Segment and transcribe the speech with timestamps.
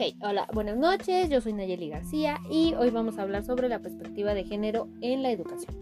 [0.00, 3.80] Ok, hola, buenas noches, yo soy Nayeli García y hoy vamos a hablar sobre la
[3.80, 5.76] perspectiva de género en la educación.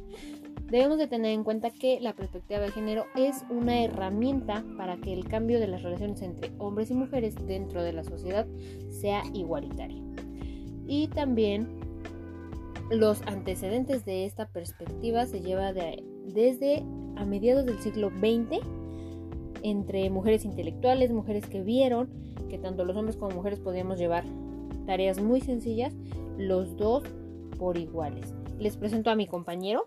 [0.64, 5.12] Debemos de tener en cuenta que la perspectiva de género es una herramienta para que
[5.12, 8.44] el cambio de las relaciones entre hombres y mujeres dentro de la sociedad
[8.90, 10.02] sea igualitario.
[10.88, 11.68] Y también
[12.90, 16.82] los antecedentes de esta perspectiva se lleva desde
[17.14, 18.66] a mediados del siglo XX
[19.62, 24.24] entre mujeres intelectuales, mujeres que vieron que tanto los hombres como mujeres podíamos llevar
[24.86, 25.94] tareas muy sencillas,
[26.38, 27.04] los dos
[27.58, 28.34] por iguales.
[28.58, 29.82] Les presento a mi compañero.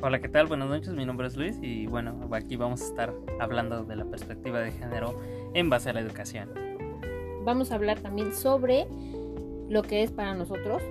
[0.00, 0.46] Hola, ¿qué tal?
[0.46, 4.04] Buenas noches, mi nombre es Luis y bueno, aquí vamos a estar hablando de la
[4.04, 5.20] perspectiva de género
[5.54, 6.50] en base a la educación.
[7.44, 8.86] Vamos a hablar también sobre
[9.68, 10.82] lo que es para nosotros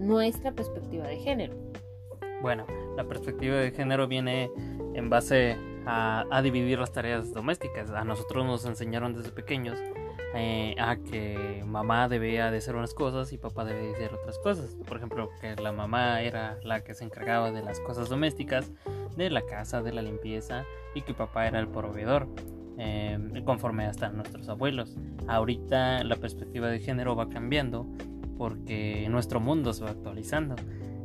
[0.00, 1.54] nuestra perspectiva de género.
[2.42, 2.66] Bueno,
[2.96, 4.50] la perspectiva de género viene
[4.94, 7.90] en base a, a dividir las tareas domésticas.
[7.90, 9.78] A nosotros nos enseñaron desde pequeños
[10.34, 14.38] eh, a que mamá debía de hacer unas cosas y papá debía de hacer otras
[14.38, 14.76] cosas.
[14.86, 18.70] Por ejemplo, que la mamá era la que se encargaba de las cosas domésticas,
[19.16, 22.28] de la casa, de la limpieza y que papá era el proveedor.
[22.82, 24.96] Eh, conforme hasta nuestros abuelos.
[25.28, 27.86] Ahorita la perspectiva de género va cambiando
[28.38, 30.56] porque nuestro mundo se va actualizando.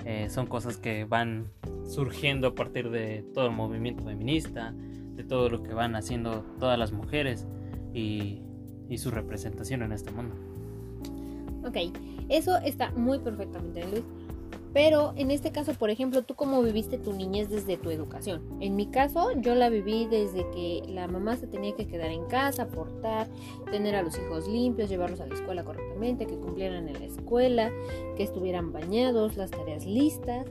[0.05, 1.51] Eh, son cosas que van
[1.85, 6.79] surgiendo a partir de todo el movimiento feminista, de todo lo que van haciendo todas
[6.79, 7.45] las mujeres
[7.93, 8.41] y
[8.89, 10.35] y su representación en este mundo.
[11.65, 11.77] Ok,
[12.29, 14.03] eso está muy perfectamente, Luis.
[14.75, 18.41] Pero en este caso, por ejemplo, ¿tú cómo viviste tu niñez desde tu educación?
[18.59, 22.25] En mi caso, yo la viví desde que la mamá se tenía que quedar en
[22.25, 23.29] casa, aportar,
[23.71, 27.71] tener a los hijos limpios, llevarlos a la escuela correctamente, que cumplieran en la escuela,
[28.17, 30.45] que estuvieran bañados, las tareas listas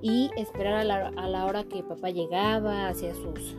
[0.00, 3.56] y esperar a la, a la hora que papá llegaba, hacia sus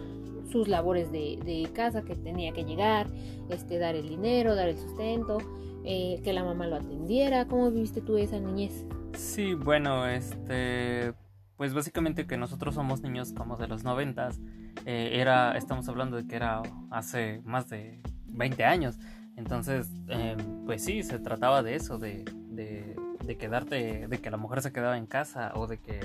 [0.51, 3.07] sus labores de, casa que tenía que llegar,
[3.49, 5.37] este, dar el dinero, dar el sustento,
[5.83, 7.45] eh, que la mamá lo atendiera.
[7.47, 8.85] ¿Cómo viviste tú esa niñez?
[9.13, 11.13] Sí, bueno, este,
[11.55, 14.39] pues básicamente que nosotros somos niños como de los noventas,
[14.85, 16.61] eh, era, estamos hablando de que era
[16.91, 18.97] hace más de 20 años,
[19.35, 24.37] entonces, em, pues sí, se trataba de eso, de, de, de quedarte, de que la
[24.37, 25.99] mujer se quedaba en casa o de que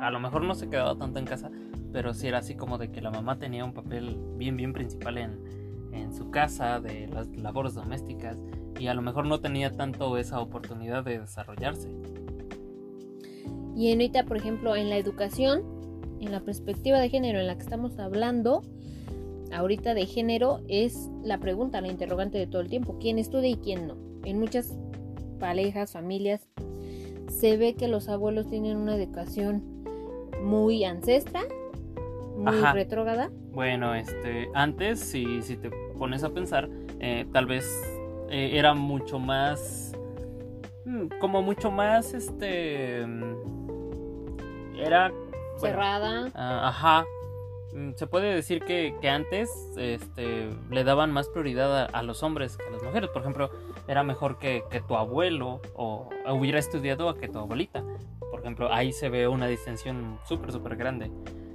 [0.00, 1.50] a lo mejor no se quedaba tanto en casa,
[1.94, 5.16] pero sí era así como de que la mamá tenía un papel bien, bien principal
[5.16, 5.38] en,
[5.92, 8.36] en su casa, de las labores domésticas,
[8.80, 11.88] y a lo mejor no tenía tanto esa oportunidad de desarrollarse.
[13.76, 15.62] Y ahorita, por ejemplo, en la educación,
[16.18, 18.62] en la perspectiva de género en la que estamos hablando,
[19.52, 23.56] ahorita de género es la pregunta, la interrogante de todo el tiempo, quién estudia y
[23.56, 23.94] quién no.
[24.24, 24.74] En muchas
[25.38, 26.48] parejas, familias,
[27.28, 29.62] se ve que los abuelos tienen una educación
[30.42, 31.42] muy ancestra
[32.34, 33.30] muy retrógrada.
[33.32, 36.68] Bueno, este, antes, si, si te pones a pensar,
[37.00, 37.64] eh, tal vez
[38.30, 39.92] eh, era mucho más,
[40.84, 45.12] mm, como mucho más, este, mm, era...
[45.56, 46.30] Cerrada.
[46.34, 47.04] Ah, ajá.
[47.72, 52.56] Mm, se puede decir que, que, antes este, le daban más prioridad a, los hombres
[52.56, 53.08] que a las mujeres.
[53.10, 53.50] Por ejemplo,
[53.86, 57.84] era mejor que, que tu abuelo o hubiera estudiado a que tu abuelita.
[58.30, 61.10] Por ejemplo, ahí se ve una distinción súper, súper grande.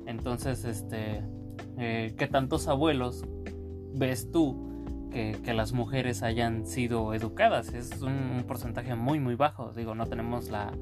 [0.09, 1.23] Entonces, este,
[1.77, 3.23] eh, ¿qué tantos abuelos
[3.93, 7.75] ves tú que, las mujeres hayan sido educadas?
[7.75, 9.71] Es un, porcentaje muy, muy bajo.
[9.71, 10.73] Digo, no tenemos la,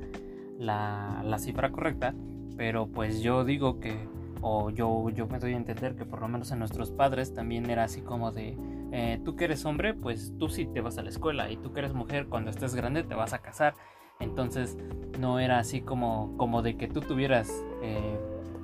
[0.57, 2.15] la, cifra correcta,
[2.55, 4.07] pero pues yo digo que,
[4.39, 7.69] o yo, yo me doy a entender que por lo menos en nuestros padres también
[7.69, 8.57] era así como de,
[8.93, 11.73] eh, tú que eres hombre, pues tú sí te vas a la escuela, y tú
[11.73, 13.73] que eres mujer, cuando estés grande te vas a casar.
[14.21, 14.77] Entonces
[15.19, 17.51] no era así como, como de que tú tuvieras
[17.83, 18.17] eh,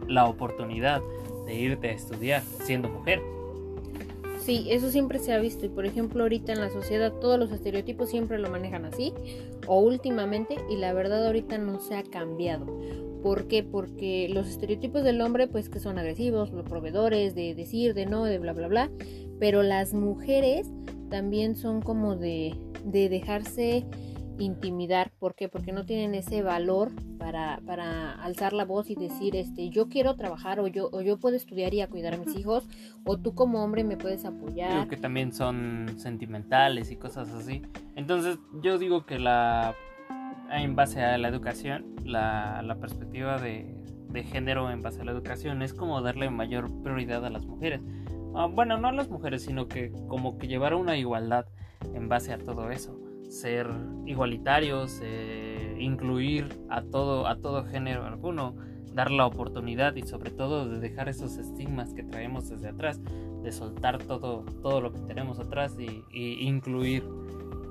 [0.07, 1.01] la oportunidad
[1.45, 3.21] de irte a estudiar siendo mujer.
[4.43, 7.51] Sí, eso siempre se ha visto y por ejemplo ahorita en la sociedad todos los
[7.51, 9.13] estereotipos siempre lo manejan así
[9.67, 12.65] o últimamente y la verdad ahorita no se ha cambiado.
[13.21, 13.63] ¿Por qué?
[13.63, 18.25] Porque los estereotipos del hombre pues que son agresivos, los proveedores, de decir, de no,
[18.25, 18.91] de bla bla bla,
[19.39, 20.67] pero las mujeres
[21.09, 22.53] también son como de,
[22.83, 23.85] de dejarse
[24.39, 25.11] intimidar.
[25.19, 25.49] ¿Por qué?
[25.49, 30.15] Porque no tienen ese valor para, para, alzar la voz y decir, este, yo quiero
[30.15, 32.67] trabajar o yo, o yo puedo estudiar y a cuidar a mis hijos,
[33.05, 34.71] o tú como hombre me puedes apoyar.
[34.71, 37.61] Creo que también son sentimentales y cosas así.
[37.95, 39.75] Entonces yo digo que la,
[40.51, 43.75] en base a la educación, la, la perspectiva de,
[44.09, 47.81] de género en base a la educación es como darle mayor prioridad a las mujeres.
[48.35, 51.45] Ah, bueno, no a las mujeres, sino que como que llevar una igualdad
[51.93, 53.02] en base a todo eso
[53.33, 53.67] ser
[54.05, 58.55] igualitarios, eh, incluir a todo, a todo género alguno,
[58.93, 63.01] dar la oportunidad y sobre todo de dejar esos estigmas que traemos desde atrás,
[63.41, 66.03] de soltar todo, todo lo que tenemos atrás y,
[66.47, 67.03] incluir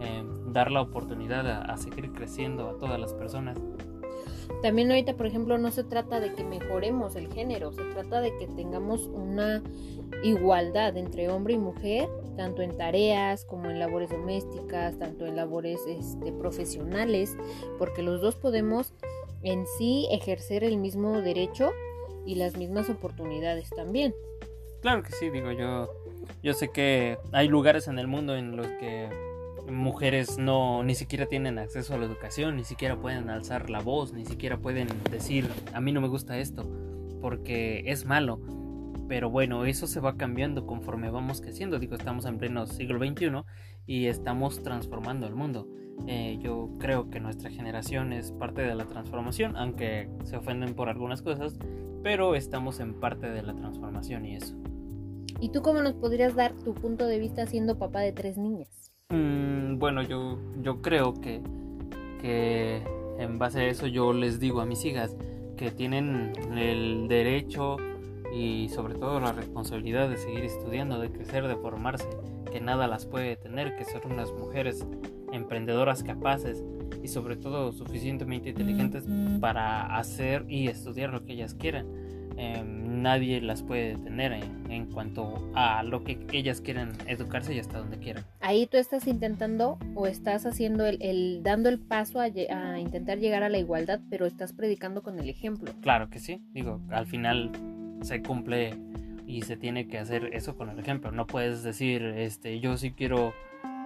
[0.00, 3.56] eh, dar la oportunidad a, a seguir creciendo a todas las personas.
[4.60, 8.36] También ahorita, por ejemplo, no se trata de que mejoremos el género, se trata de
[8.36, 9.62] que tengamos una
[10.22, 15.80] igualdad entre hombre y mujer, tanto en tareas como en labores domésticas, tanto en labores
[15.86, 17.36] este, profesionales,
[17.78, 18.92] porque los dos podemos
[19.42, 21.70] en sí ejercer el mismo derecho
[22.24, 24.14] y las mismas oportunidades también.
[24.80, 25.88] Claro que sí, digo yo.
[26.42, 29.08] Yo sé que hay lugares en el mundo en los que
[29.70, 34.12] mujeres no ni siquiera tienen acceso a la educación, ni siquiera pueden alzar la voz,
[34.12, 36.68] ni siquiera pueden decir a mí no me gusta esto
[37.20, 38.40] porque es malo.
[39.08, 41.78] Pero bueno, eso se va cambiando conforme vamos creciendo.
[41.78, 43.42] Digo, estamos en pleno siglo XXI
[43.86, 45.68] y estamos transformando el mundo.
[46.06, 50.88] Eh, yo creo que nuestra generación es parte de la transformación, aunque se ofenden por
[50.88, 51.58] algunas cosas,
[52.02, 54.56] pero estamos en parte de la transformación y eso.
[55.40, 58.91] ¿Y tú cómo nos podrías dar tu punto de vista siendo papá de tres niñas?
[59.12, 61.42] Mm, bueno, yo, yo creo que,
[62.22, 62.82] que
[63.18, 65.14] en base a eso yo les digo a mis hijas
[65.58, 67.76] que tienen el derecho
[68.34, 72.08] y sobre todo la responsabilidad de seguir estudiando, de crecer, de formarse,
[72.50, 74.86] que nada las puede detener, que son unas mujeres
[75.30, 76.64] emprendedoras capaces
[77.02, 79.04] y sobre todo suficientemente inteligentes
[79.40, 81.86] para hacer y estudiar lo que ellas quieran.
[82.36, 87.58] Eh, nadie las puede detener en, en, cuanto a lo que ellas quieran educarse y
[87.58, 88.24] hasta donde quieran.
[88.40, 93.18] Ahí tú estás intentando o estás haciendo el, el dando el paso a, a, intentar
[93.18, 95.72] llegar a la igualdad, pero estás predicando con el ejemplo.
[95.80, 97.50] Claro que sí, digo, al final
[98.02, 98.74] se cumple
[99.26, 101.12] y se tiene que hacer eso con el ejemplo.
[101.12, 103.32] No puedes decir, este, yo sí quiero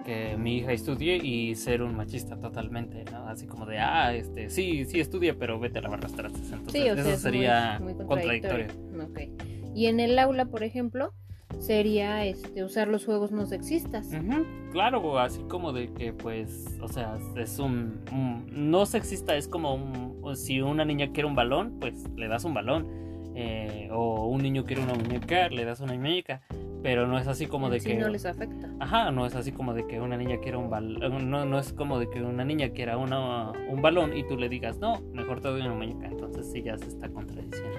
[0.05, 3.27] que mi hija estudie y ser un machista totalmente, ¿no?
[3.27, 6.51] Así como de, ah, este, sí, sí estudia, pero vete a lavar las trastes.
[6.51, 8.67] Entonces, sí, o sea, eso es sería muy, muy contradictorio.
[9.09, 9.33] Okay.
[9.75, 11.13] Y en el aula, por ejemplo,
[11.59, 14.07] sería este usar los juegos no sexistas.
[14.07, 14.71] Uh -huh.
[14.71, 19.75] Claro, así como de que pues, o sea, es un, un no sexista es como
[19.75, 23.07] un, si una niña quiere un balón, pues le das un balón.
[23.39, 26.41] Eh, o un niño quiere una muñeca, le das una muñeca,
[26.87, 28.69] pero no es así como de sí, que no les afecta.
[28.79, 31.73] Ajá, no es así como de que una niña quiera un balón, no, no es
[31.73, 35.41] como de que una niña quiera una, un balón y tú le digas, no, mejor
[35.41, 37.77] te doy una muñeca, entonces sí ya se está contradiciendo.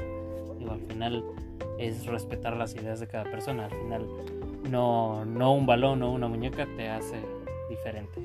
[0.58, 1.24] Digo, al final
[1.78, 4.06] es respetar las ideas de cada persona, al final
[4.70, 7.16] no, no un balón o una muñeca te hace
[7.70, 8.20] diferente.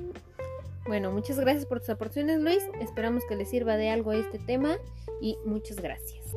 [0.86, 2.62] Bueno, muchas gracias por tus aportaciones, Luis.
[2.82, 4.76] Esperamos que les sirva de algo este tema
[5.22, 6.36] y muchas gracias.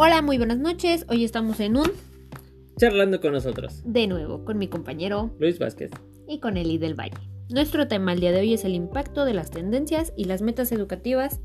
[0.00, 1.04] Hola, muy buenas noches.
[1.08, 1.90] Hoy estamos en un
[2.76, 3.82] charlando con nosotros.
[3.84, 5.90] De nuevo, con mi compañero Luis Vázquez
[6.28, 7.18] y con Eli del Valle.
[7.50, 10.70] Nuestro tema el día de hoy es el impacto de las tendencias y las metas
[10.70, 11.40] educativas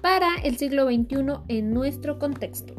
[0.00, 2.74] para el siglo XXI en nuestro contexto.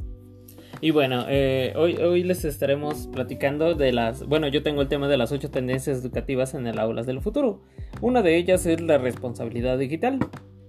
[0.80, 4.26] Y bueno, eh, hoy, hoy les estaremos platicando de las...
[4.26, 7.62] Bueno, yo tengo el tema de las ocho tendencias educativas en el aulas del futuro.
[8.00, 10.20] Una de ellas es la responsabilidad digital.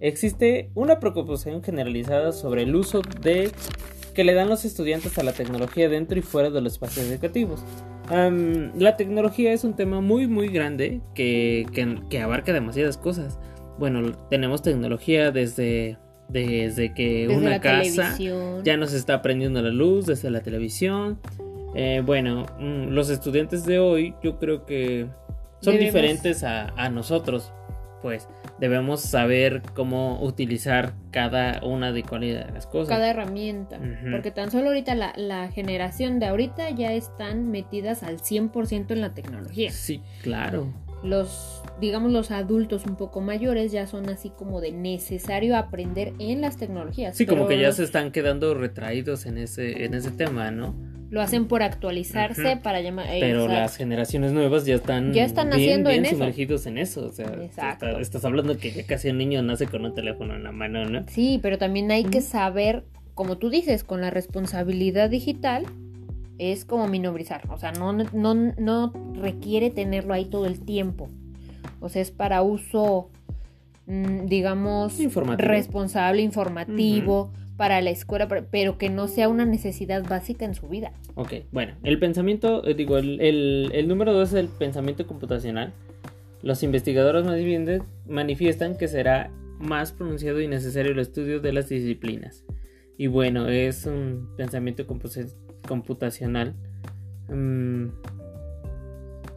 [0.00, 3.52] Existe una preocupación generalizada sobre el uso de
[4.20, 7.64] que le dan los estudiantes a la tecnología dentro y fuera de los espacios educativos.
[8.10, 13.38] Um, la tecnología es un tema muy muy grande que, que, que abarca demasiadas cosas.
[13.78, 15.96] Bueno, tenemos tecnología desde
[16.28, 17.80] desde que Desde una casa
[18.14, 18.62] televisión.
[18.62, 21.18] ya nos está prendiendo la luz, desde la televisión.
[21.74, 25.06] Eh, bueno, mm, los estudiantes de hoy yo creo que
[25.62, 27.52] son Debemos- diferentes a, a nosotros.
[28.02, 28.28] Pues
[28.60, 32.88] debemos saber cómo utilizar cada una de cualidad de las cosas.
[32.88, 33.80] cada herramienta.
[34.10, 39.00] Porque tan solo ahorita la, la generación de ahorita ya están metidas al 100% en
[39.00, 39.72] la tecnología.
[39.72, 40.72] Sí, claro.
[41.02, 46.42] Los, digamos, los adultos un poco mayores ya son así como de necesario aprender en
[46.42, 47.16] las tecnologías.
[47.16, 50.74] Sí, como que ya se están quedando retraídos en ese, en ese tema, ¿no?
[51.10, 53.06] Lo hacen por actualizarse para llamar...
[53.18, 53.60] Pero Exacto.
[53.60, 56.14] las generaciones nuevas ya están, Ya están bien, haciendo bien en eso.
[56.16, 57.04] sumergidos en eso.
[57.06, 57.86] O sea, Exacto.
[57.88, 60.84] está- estás hablando que ya casi un niño nace con un teléfono en la mano,
[60.88, 61.04] ¿no?
[61.08, 65.66] Sí, pero también hay que saber, como tú dices, con la responsabilidad digital
[66.38, 71.08] es como minorizar, o sea, no, no, no requiere tenerlo ahí todo el tiempo.
[71.80, 73.10] O sea, es para uso,
[73.86, 75.48] mm, digamos, Informativo.
[75.48, 80.92] responsable, informativo, para la escuela, pero- que no sea una necesidad básica en su vida.
[81.14, 85.74] Ok, bueno, el pensamiento, eh, digo, el, el- el número dos es el pensamiento computacional.
[86.40, 91.68] Los investigadores más bien manifiestan que será más pronunciado y necesario el estudio de las
[91.68, 92.44] disciplinas.
[92.96, 95.30] Y bueno, es un pensamiento compu-
[95.68, 96.54] computacional.
[97.28, 97.88] Mm,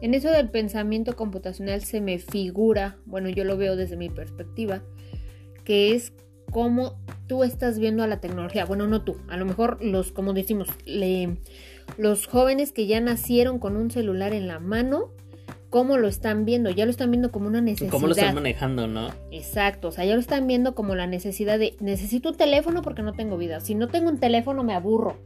[0.00, 4.82] En eso del pensamiento computacional se me figura, bueno, yo lo veo desde mi perspectiva,
[5.64, 6.12] que es
[6.50, 8.64] cómo tú estás viendo a la tecnología.
[8.64, 11.38] Bueno, no tú, a lo mejor los, como decimos, le,
[11.96, 15.10] los jóvenes que ya nacieron con un celular en la mano,
[15.70, 16.70] ¿cómo lo están viendo?
[16.70, 17.90] Ya lo están viendo como una necesidad.
[17.90, 19.10] ¿Cómo lo están manejando, no?
[19.30, 23.02] Exacto, o sea, ya lo están viendo como la necesidad de, necesito un teléfono porque
[23.02, 23.60] no tengo vida.
[23.60, 25.16] Si no tengo un teléfono me aburro.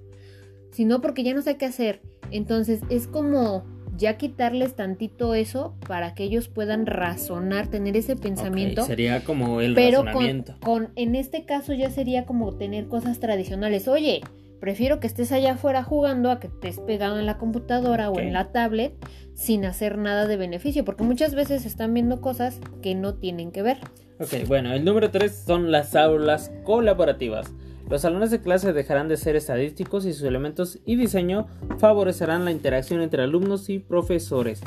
[0.70, 2.02] Si no, porque ya no sé qué hacer.
[2.30, 3.64] Entonces, es como
[3.98, 8.84] ya quitarles tantito eso para que ellos puedan razonar, tener ese pensamiento.
[8.84, 10.54] sería como el pero razonamiento.
[10.60, 13.88] Con, con, en este caso ya sería como tener cosas tradicionales.
[13.88, 14.22] Oye,
[14.60, 18.32] prefiero que estés allá afuera jugando a que estés pegado en la computadora o en
[18.32, 18.94] la tablet
[19.34, 23.62] sin hacer nada de beneficio, porque muchas veces están viendo cosas que no tienen que
[23.62, 23.78] ver.
[24.20, 27.52] Ok, bueno, el número tres son las aulas colaborativas.
[27.90, 31.46] Los salones de clase dejarán de ser estadísticos y sus elementos y diseño
[31.78, 34.60] favorecerán la interacción entre alumnos y profesores.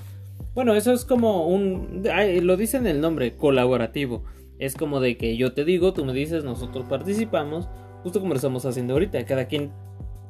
[0.56, 2.04] Bueno, eso es como un...
[2.04, 4.24] lo dice en el nombre, colaborativo.
[4.58, 7.70] Es como de que yo te digo, tú me dices, nosotros participamos,
[8.04, 9.24] justo como lo estamos haciendo ahorita.
[9.26, 9.72] Cada quien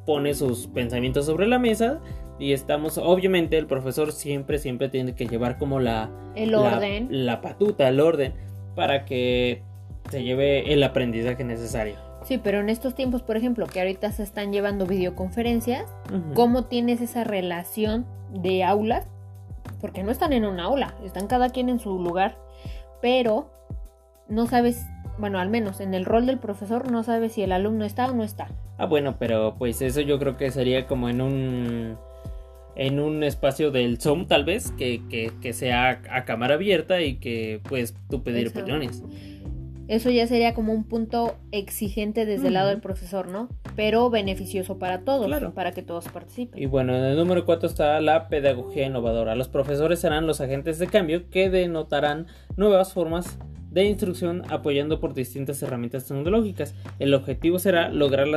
[0.05, 2.01] pone sus pensamientos sobre la mesa
[2.39, 6.11] y estamos, obviamente el profesor siempre, siempre tiene que llevar como la...
[6.35, 7.07] El orden.
[7.09, 8.33] La, la patuta, el orden,
[8.75, 9.63] para que
[10.09, 12.10] se lleve el aprendizaje necesario.
[12.23, 15.85] Sí, pero en estos tiempos, por ejemplo, que ahorita se están llevando videoconferencias,
[16.35, 19.07] ¿cómo tienes esa relación de aulas?
[19.79, 22.37] Porque no están en una aula, están cada quien en su lugar,
[23.01, 23.49] pero
[24.29, 24.85] no sabes,
[25.17, 28.13] bueno, al menos en el rol del profesor no sabes si el alumno está o
[28.13, 28.49] no está.
[28.77, 31.97] Ah, bueno, pero pues eso yo creo que sería como en un
[32.75, 37.59] en un espacio del Zoom tal vez que, que, sea a cámara abierta y que
[37.67, 39.03] puedes tú pedir opiniones.
[39.91, 43.49] Eso ya sería como un punto exigente desde el lado del profesor, ¿no?
[43.75, 46.63] Pero beneficioso para todos, para que todos participen.
[46.63, 49.35] Y bueno, en el número 4 está la pedagogía innovadora.
[49.35, 53.37] Los profesores serán los agentes de cambio que denotarán nuevas formas
[53.69, 56.73] de instrucción apoyando por distintas herramientas tecnológicas.
[56.99, 58.27] El objetivo será lograr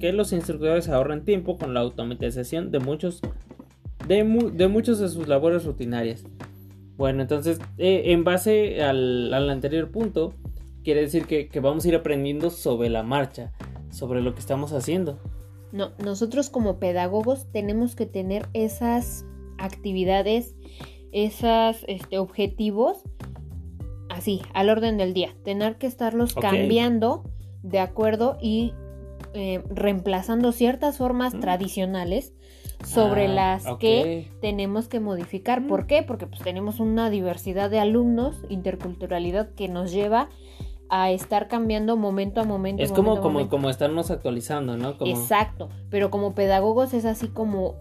[0.00, 3.22] que los instructores ahorren tiempo con la automatización de muchos
[4.08, 6.24] de, muchos de sus labores rutinarias.
[6.96, 10.34] Bueno, entonces, eh, en base al, al anterior punto,
[10.86, 13.50] quiere decir que, vamos a ir aprendiendo sobre la marcha,
[13.90, 15.18] sobre lo que estamos haciendo.
[15.72, 19.26] No, nosotros como pedagogos tenemos que tener esas
[19.58, 20.54] actividades,
[21.10, 23.02] esos este, objetivos
[24.10, 25.34] así, al orden del día.
[25.42, 27.24] Tener que estarlos cambiando
[27.64, 28.72] de acuerdo y
[29.34, 31.40] eh, reemplazando ciertas formas mm.
[31.40, 32.32] tradicionales
[32.84, 35.66] sobre ah, las que tenemos que modificar.
[35.66, 35.86] ¿Por mm.
[35.88, 36.02] qué?
[36.04, 40.28] Porque pues tenemos una diversidad de alumnos, interculturalidad que nos lleva
[40.88, 42.82] a estar cambiando momento a momento.
[42.82, 44.96] Es como, como, como estarnos actualizando, ¿no?
[45.00, 47.76] Exacto, pero como pedagogos es así como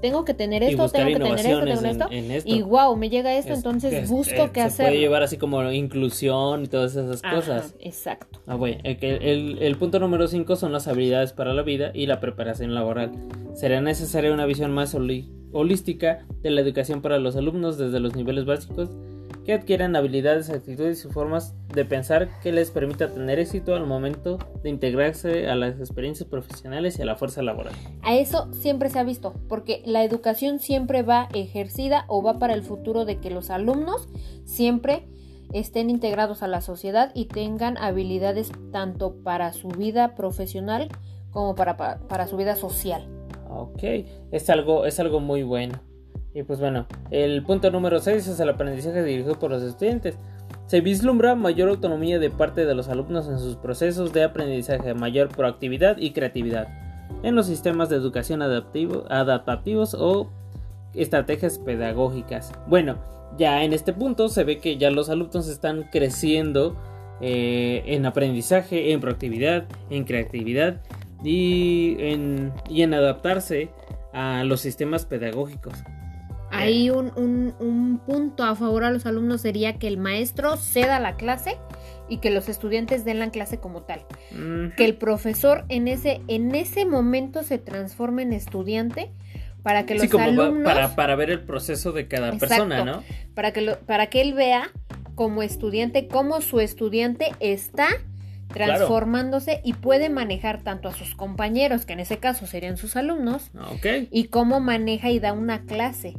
[0.00, 3.54] tengo que tener esto, tengo que tener esto, tengo esto, y wow, me llega esto,
[3.54, 4.86] entonces busco qué hacer.
[4.86, 7.74] Se puede llevar así como inclusión y todas esas cosas.
[7.80, 8.40] Exacto.
[8.46, 12.20] Ah, bueno, el, el, punto número 5 son las habilidades para la vida y la
[12.20, 13.12] preparación laboral.
[13.54, 14.94] Será necesaria una visión más
[15.52, 18.90] holística de la educación para los alumnos desde los niveles básicos
[19.46, 24.38] que adquieran habilidades, actitudes y formas de pensar que les permita tener éxito al momento
[24.64, 27.72] de integrarse a las experiencias profesionales y a la fuerza laboral.
[28.02, 32.54] A eso siempre se ha visto, porque la educación siempre va ejercida o va para
[32.54, 34.08] el futuro de que los alumnos
[34.44, 35.06] siempre
[35.52, 40.88] estén integrados a la sociedad y tengan habilidades tanto para su vida profesional
[41.30, 43.06] como para, para, su vida social.
[43.48, 43.80] Ok,
[44.32, 45.78] es algo, es algo muy bueno.
[46.36, 50.18] Y pues bueno, el punto número 6 es el aprendizaje dirigido por los estudiantes.
[50.66, 55.30] Se vislumbra mayor autonomía de parte de los alumnos en sus procesos de aprendizaje, mayor
[55.30, 56.68] proactividad y creatividad
[57.22, 60.28] en los sistemas de educación adaptativos o
[60.92, 62.52] estrategias pedagógicas.
[62.66, 62.98] Bueno,
[63.38, 66.76] ya en este punto se ve que ya los alumnos están creciendo
[67.22, 70.82] eh, en aprendizaje, en proactividad, en creatividad
[71.24, 73.70] y en adaptarse
[74.12, 75.82] a los sistemas pedagógicos.
[76.56, 81.16] Ahí un, un, punto a favor a los alumnos sería que el maestro ceda la
[81.16, 81.56] clase
[82.08, 84.04] y que los estudiantes den la clase como tal.
[84.76, 89.10] Que el profesor en ese, en ese momento se transforme en estudiante
[89.62, 90.64] para que los sí, como alumnos...
[90.64, 93.02] Para, para, ver el proceso de cada persona, ¿no?
[93.34, 94.70] Para que, lo, para que él vea
[95.16, 97.88] como estudiante cómo su estudiante está
[98.48, 103.50] transformándose y puede manejar tanto a sus compañeros, que en ese caso serían sus alumnos,
[103.72, 104.08] okay.
[104.12, 106.14] y cómo maneja y da una clase.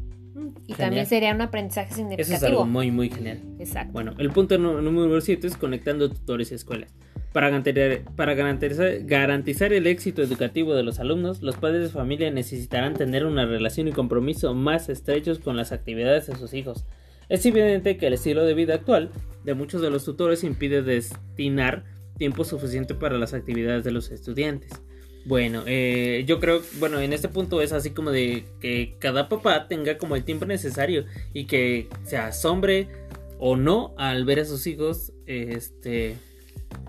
[0.65, 2.35] Y también sería un aprendizaje significativo.
[2.35, 3.41] Eso es algo muy, muy genial.
[3.59, 3.93] Exacto.
[3.93, 6.93] Bueno, el punto número 7 es conectando tutores y escuelas.
[7.33, 12.31] Para, garantizar, para garantizar, garantizar el éxito educativo de los alumnos, los padres de familia
[12.31, 16.85] necesitarán tener una relación y compromiso más estrechos con las actividades de sus hijos.
[17.29, 19.11] Es evidente que el estilo de vida actual
[19.43, 21.83] de muchos de los tutores impide destinar
[22.17, 24.71] tiempo suficiente para las actividades de los estudiantes.
[25.27, 29.67] Bueno, eh, yo creo, bueno, en este punto es así como de que cada papá
[29.67, 31.03] tenga como el tiempo necesario
[31.33, 32.87] y que se asombre
[33.37, 36.15] o no al ver a sus hijos, este,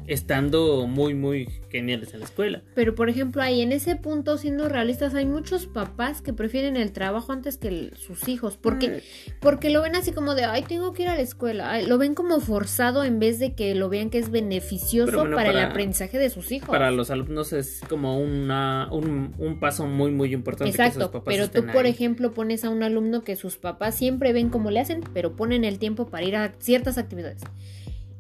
[0.08, 2.62] estando muy, muy geniales en la escuela.
[2.74, 6.92] Pero por ejemplo, ahí en ese punto, siendo realistas, hay muchos papás que prefieren el
[6.92, 9.32] trabajo antes que sus hijos, porque, mm.
[9.40, 12.14] porque lo ven así como de, ay, tengo que ir a la escuela, lo ven
[12.14, 16.30] como forzado en vez de que lo vean que es beneficioso para, el aprendizaje de
[16.30, 16.70] sus hijos.
[16.70, 20.70] Para los alumnos es como una, un, un paso muy, muy importante.
[20.70, 24.70] Exacto, pero tú, por ejemplo, pones a un alumno que sus papás siempre ven cómo
[24.70, 27.42] le hacen, pero ponen el tiempo para ir a ciertas actividades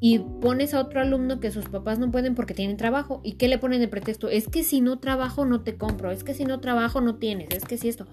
[0.00, 3.20] y pones a otro alumno que sus papás no pueden porque tienen trabajo.
[3.24, 4.28] ¿Y qué le ponen de pretexto?
[4.28, 7.48] Es que si no trabajo no te compro, es que si no trabajo no tienes,
[7.50, 8.06] es que si esto.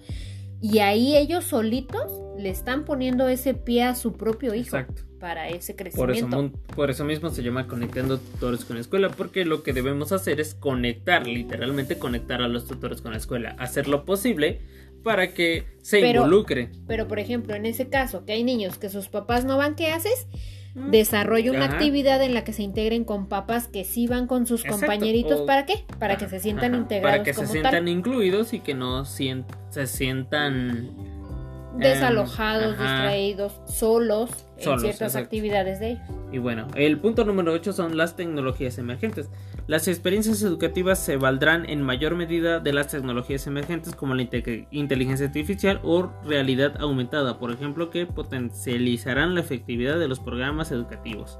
[0.61, 4.77] Y ahí ellos solitos le están poniendo ese pie a su propio hijo
[5.19, 6.29] para ese crecimiento.
[6.29, 9.73] Por eso, por eso mismo se llama conectando tutores con la escuela, porque lo que
[9.73, 14.61] debemos hacer es conectar, literalmente conectar a los tutores con la escuela, hacer lo posible
[15.03, 16.71] para que se involucre.
[16.87, 19.91] Pero por ejemplo, en ese caso, que hay niños que sus papás no van, ¿qué
[19.91, 20.27] haces?
[20.75, 24.63] Desarrolla una actividad en la que se integren con papás que sí van con sus
[24.63, 25.41] compañeritos.
[25.41, 25.85] ¿Para qué?
[25.99, 27.11] Para que se sientan integrados.
[27.11, 29.43] Para que se sientan incluidos y que no se
[29.85, 30.91] sientan
[31.77, 36.03] desalojados, em, distraídos, solos, en ciertas actividades de ellos.
[36.31, 39.29] Y bueno, el punto número 8 son las tecnologías emergentes.
[39.67, 44.27] Las experiencias educativas se valdrán en mayor medida de las tecnologías emergentes como la
[44.69, 51.39] inteligencia artificial o realidad aumentada, por ejemplo, que potencializarán la efectividad de los programas educativos.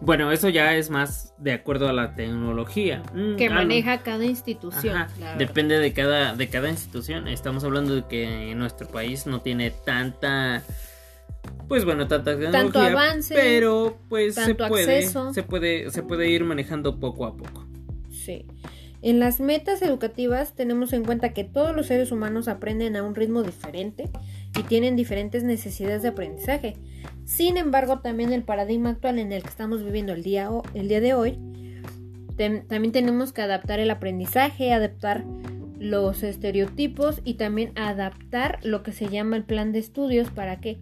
[0.00, 3.02] Bueno, eso ya es más de acuerdo a la tecnología.
[3.12, 5.06] Mm, que maneja cada institución.
[5.36, 7.28] Depende de cada, de cada institución.
[7.28, 10.62] Estamos hablando de que nuestro país no tiene tanta
[11.68, 16.44] pues bueno, tanta tecnología, tanto avance, pero pues se puede, se puede, se puede ir
[16.44, 17.66] manejando poco a poco.
[18.10, 18.46] Sí.
[19.02, 23.14] En las metas educativas tenemos en cuenta que todos los seres humanos aprenden a un
[23.14, 24.10] ritmo diferente
[24.58, 26.76] y tienen diferentes necesidades de aprendizaje.
[27.24, 31.00] Sin embargo, también el paradigma actual en el que estamos viviendo el día, el día
[31.00, 31.38] de hoy,
[32.36, 35.24] también tenemos que adaptar el aprendizaje, adaptar
[35.78, 40.78] los estereotipos y también adaptar lo que se llama el plan de estudios para que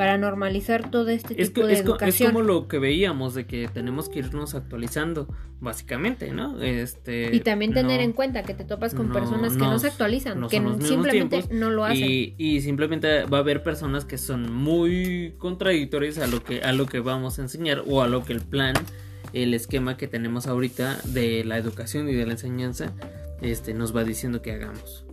[0.00, 2.28] para normalizar todo este tipo de educación.
[2.28, 5.28] Es como lo que veíamos de que tenemos que irnos actualizando,
[5.60, 6.58] básicamente, ¿no?
[6.62, 10.48] Este, y también tener en cuenta que te topas con personas que no se actualizan,
[10.48, 12.32] que simplemente no lo hacen.
[12.38, 16.86] Y, simplemente va a haber personas que son muy contradictorias a lo que a lo
[16.86, 18.72] que vamos a enseñar o a lo que el plan,
[19.34, 22.94] el esquema que tenemos ahorita de la educación y de la enseñanza,
[23.42, 25.04] este, nos va diciendo que hagamos.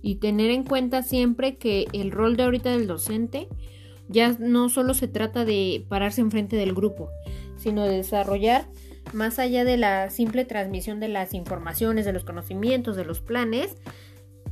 [0.00, 3.48] Y tener en cuenta siempre que el rol de ahorita del docente
[4.12, 7.10] ya no solo se trata de pararse enfrente del grupo,
[7.56, 8.66] sino de desarrollar
[9.12, 13.76] más allá de la simple transmisión de las informaciones, de los conocimientos, de los planes,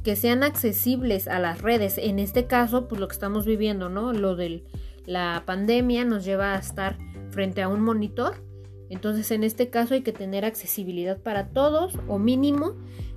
[0.02, 1.98] que sean accesibles a las redes.
[1.98, 4.12] En este caso, pues lo que estamos viviendo, ¿no?
[4.12, 4.64] Lo de
[5.06, 6.98] la pandemia nos lleva a estar
[7.30, 8.42] frente a un monitor.
[8.88, 12.74] Entonces, en este caso hay que tener accesibilidad para todos o mínimo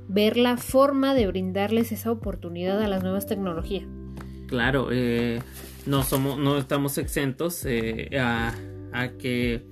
[0.08, 3.88] ver la forma de brindarles esa oportunidad a las nuevas tecnologías.
[4.54, 5.42] Claro, eh,
[5.88, 8.54] no somos, no estamos exentos eh, a,
[9.18, 9.63] que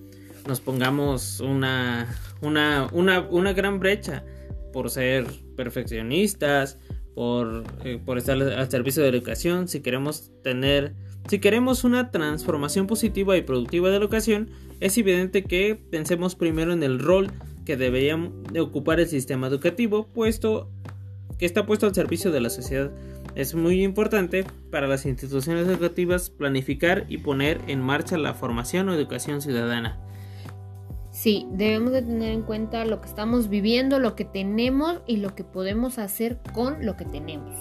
[0.48, 2.08] nos pongamos una,
[2.41, 2.89] una,
[3.30, 4.26] una, gran brecha
[4.74, 6.80] por ser perfeccionistas,
[7.13, 10.96] por, eh, por estar al servicio de la educación, si queremos tener,
[11.28, 16.74] si queremos una transformación positiva y productiva de la educación, es evidente que pensemos primero
[16.74, 17.32] en el rol
[17.65, 18.17] que debería
[18.60, 20.72] ocupar el sistema educativo, puesto
[21.38, 22.91] que está puesto al servicio de la sociedad
[23.36, 28.94] es muy importante para las instituciones educativas planificar y poner en marcha la formación o
[28.94, 30.00] educación ciudadana.
[31.12, 35.36] Sí, debemos de tener en cuenta lo que estamos viviendo, lo que tenemos y lo
[35.36, 37.54] que podemos hacer con lo que tenemos.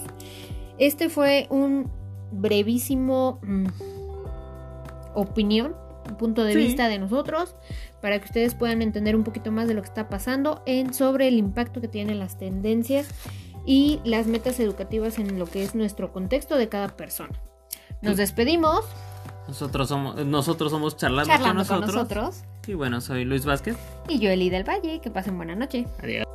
[0.77, 1.91] Este fue un
[2.31, 3.65] brevísimo mm,
[5.15, 5.75] opinión,
[6.09, 7.55] un punto de vista de nosotros,
[8.01, 11.27] para que ustedes puedan entender un poquito más de lo que está pasando en sobre
[11.27, 13.07] el impacto que tienen las tendencias
[13.65, 17.39] y las metas educativas en lo que es nuestro contexto de cada persona.
[18.01, 18.85] Nos despedimos.
[19.47, 21.33] Nosotros somos, nosotros somos charlando,
[21.67, 22.43] con, nosotros.
[22.67, 23.75] Y bueno, soy Luis Vázquez.
[24.07, 25.01] Y yo Eli del Valle.
[25.01, 25.87] Que pasen buena noche.
[26.01, 26.25] Adiós.